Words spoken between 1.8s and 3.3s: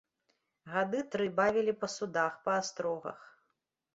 па судах, па астрогах.